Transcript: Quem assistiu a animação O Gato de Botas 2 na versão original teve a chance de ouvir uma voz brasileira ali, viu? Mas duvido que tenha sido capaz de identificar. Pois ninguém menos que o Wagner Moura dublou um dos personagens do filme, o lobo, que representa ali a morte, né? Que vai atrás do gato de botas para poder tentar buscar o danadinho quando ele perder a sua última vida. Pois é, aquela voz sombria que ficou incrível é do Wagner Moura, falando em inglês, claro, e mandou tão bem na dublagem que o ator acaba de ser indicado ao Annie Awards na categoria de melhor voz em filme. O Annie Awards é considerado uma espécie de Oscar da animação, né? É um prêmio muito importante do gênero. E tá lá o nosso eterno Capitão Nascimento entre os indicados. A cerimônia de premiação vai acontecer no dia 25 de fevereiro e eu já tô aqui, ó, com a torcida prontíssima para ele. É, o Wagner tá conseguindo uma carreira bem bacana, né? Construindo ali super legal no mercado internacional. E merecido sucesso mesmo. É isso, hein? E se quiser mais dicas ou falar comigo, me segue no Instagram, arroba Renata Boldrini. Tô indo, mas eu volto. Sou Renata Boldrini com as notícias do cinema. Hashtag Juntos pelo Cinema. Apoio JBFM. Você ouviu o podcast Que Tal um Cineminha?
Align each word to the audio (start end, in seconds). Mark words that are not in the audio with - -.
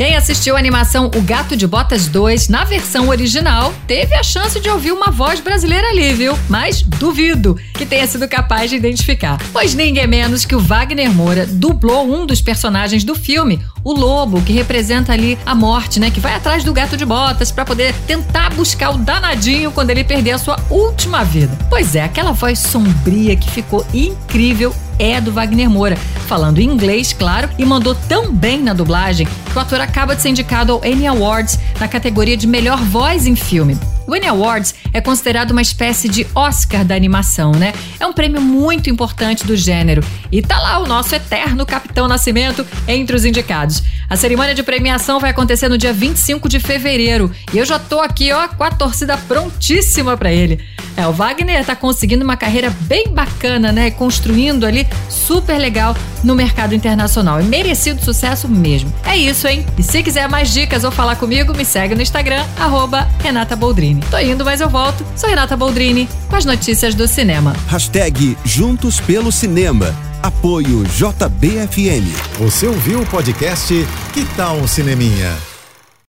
Quem 0.00 0.16
assistiu 0.16 0.56
a 0.56 0.58
animação 0.58 1.10
O 1.14 1.20
Gato 1.20 1.54
de 1.54 1.66
Botas 1.66 2.06
2 2.06 2.48
na 2.48 2.64
versão 2.64 3.10
original 3.10 3.70
teve 3.86 4.14
a 4.14 4.22
chance 4.22 4.58
de 4.58 4.70
ouvir 4.70 4.92
uma 4.92 5.10
voz 5.10 5.40
brasileira 5.40 5.88
ali, 5.88 6.14
viu? 6.14 6.38
Mas 6.48 6.80
duvido 6.80 7.54
que 7.74 7.84
tenha 7.84 8.06
sido 8.06 8.26
capaz 8.26 8.70
de 8.70 8.76
identificar. 8.76 9.36
Pois 9.52 9.74
ninguém 9.74 10.06
menos 10.06 10.46
que 10.46 10.54
o 10.54 10.58
Wagner 10.58 11.12
Moura 11.12 11.44
dublou 11.44 12.10
um 12.10 12.24
dos 12.24 12.40
personagens 12.40 13.04
do 13.04 13.14
filme, 13.14 13.62
o 13.84 13.92
lobo, 13.92 14.40
que 14.40 14.54
representa 14.54 15.12
ali 15.12 15.38
a 15.44 15.54
morte, 15.54 16.00
né? 16.00 16.10
Que 16.10 16.18
vai 16.18 16.34
atrás 16.34 16.64
do 16.64 16.72
gato 16.72 16.96
de 16.96 17.04
botas 17.04 17.52
para 17.52 17.66
poder 17.66 17.94
tentar 18.06 18.54
buscar 18.54 18.94
o 18.94 18.96
danadinho 18.96 19.70
quando 19.70 19.90
ele 19.90 20.02
perder 20.02 20.30
a 20.30 20.38
sua 20.38 20.58
última 20.70 21.22
vida. 21.24 21.54
Pois 21.68 21.94
é, 21.94 22.02
aquela 22.02 22.32
voz 22.32 22.58
sombria 22.58 23.36
que 23.36 23.50
ficou 23.50 23.86
incrível 23.92 24.74
é 25.00 25.18
do 25.18 25.32
Wagner 25.32 25.70
Moura, 25.70 25.96
falando 26.26 26.58
em 26.58 26.68
inglês, 26.68 27.14
claro, 27.14 27.48
e 27.58 27.64
mandou 27.64 27.94
tão 27.94 28.30
bem 28.30 28.62
na 28.62 28.74
dublagem 28.74 29.26
que 29.26 29.56
o 29.56 29.60
ator 29.60 29.80
acaba 29.80 30.14
de 30.14 30.20
ser 30.20 30.28
indicado 30.28 30.72
ao 30.72 30.78
Annie 30.84 31.06
Awards 31.06 31.58
na 31.80 31.88
categoria 31.88 32.36
de 32.36 32.46
melhor 32.46 32.78
voz 32.78 33.26
em 33.26 33.34
filme. 33.34 33.78
O 34.06 34.14
Annie 34.14 34.28
Awards 34.28 34.74
é 34.92 35.00
considerado 35.00 35.52
uma 35.52 35.62
espécie 35.62 36.08
de 36.08 36.26
Oscar 36.34 36.84
da 36.84 36.94
animação, 36.94 37.52
né? 37.52 37.72
É 37.98 38.06
um 38.06 38.12
prêmio 38.12 38.40
muito 38.40 38.90
importante 38.90 39.46
do 39.46 39.56
gênero. 39.56 40.02
E 40.32 40.42
tá 40.42 40.58
lá 40.58 40.80
o 40.80 40.86
nosso 40.86 41.14
eterno 41.14 41.64
Capitão 41.64 42.08
Nascimento 42.08 42.66
entre 42.88 43.14
os 43.14 43.24
indicados. 43.24 43.82
A 44.10 44.16
cerimônia 44.16 44.56
de 44.56 44.64
premiação 44.64 45.20
vai 45.20 45.30
acontecer 45.30 45.68
no 45.68 45.78
dia 45.78 45.92
25 45.92 46.48
de 46.48 46.58
fevereiro 46.58 47.30
e 47.54 47.58
eu 47.58 47.64
já 47.64 47.78
tô 47.78 48.00
aqui, 48.00 48.32
ó, 48.32 48.48
com 48.48 48.64
a 48.64 48.70
torcida 48.72 49.16
prontíssima 49.16 50.16
para 50.16 50.32
ele. 50.32 50.58
É, 50.96 51.06
o 51.06 51.12
Wagner 51.12 51.64
tá 51.64 51.76
conseguindo 51.76 52.24
uma 52.24 52.36
carreira 52.36 52.70
bem 52.80 53.06
bacana, 53.08 53.70
né? 53.70 53.92
Construindo 53.92 54.66
ali 54.66 54.84
super 55.08 55.56
legal 55.58 55.96
no 56.24 56.34
mercado 56.34 56.74
internacional. 56.74 57.40
E 57.40 57.44
merecido 57.44 58.04
sucesso 58.04 58.48
mesmo. 58.48 58.92
É 59.04 59.16
isso, 59.16 59.46
hein? 59.46 59.64
E 59.78 59.82
se 59.84 60.02
quiser 60.02 60.28
mais 60.28 60.52
dicas 60.52 60.82
ou 60.82 60.90
falar 60.90 61.14
comigo, 61.14 61.56
me 61.56 61.64
segue 61.64 61.94
no 61.94 62.02
Instagram, 62.02 62.44
arroba 62.58 63.08
Renata 63.22 63.54
Boldrini. 63.54 64.02
Tô 64.10 64.18
indo, 64.18 64.44
mas 64.44 64.60
eu 64.60 64.68
volto. 64.68 65.06
Sou 65.14 65.30
Renata 65.30 65.56
Boldrini 65.56 66.08
com 66.28 66.34
as 66.34 66.44
notícias 66.44 66.96
do 66.96 67.06
cinema. 67.06 67.54
Hashtag 67.68 68.36
Juntos 68.44 68.98
pelo 68.98 69.30
Cinema. 69.30 69.94
Apoio 70.22 70.84
JBFM. 70.84 72.04
Você 72.38 72.66
ouviu 72.66 73.00
o 73.00 73.06
podcast 73.06 73.72
Que 74.12 74.24
Tal 74.36 74.56
um 74.56 74.66
Cineminha? 74.66 75.49